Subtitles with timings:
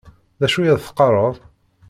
[0.39, 1.35] D acu i ad teqqaṛeḍ?